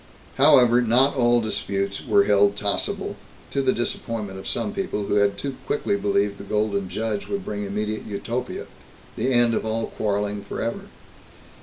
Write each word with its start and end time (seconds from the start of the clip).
However, 0.37 0.81
not 0.81 1.15
all 1.15 1.41
disputes 1.41 2.03
were 2.03 2.23
held 2.23 2.55
tossable, 2.55 3.17
to 3.51 3.61
the 3.61 3.71
disappointment 3.71 4.39
of 4.39 4.47
some 4.47 4.73
people 4.73 5.03
who 5.05 5.17
had 5.17 5.37
too 5.37 5.57
quickly 5.67 5.95
believed 5.95 6.39
the 6.39 6.43
Golden 6.43 6.89
Judge 6.89 7.27
would 7.27 7.45
bring 7.45 7.65
immediate 7.65 8.05
Utopia, 8.07 8.65
the 9.15 9.31
end 9.31 9.53
of 9.53 9.63
all 9.63 9.85
quarreling 9.91 10.41
forever. 10.43 10.85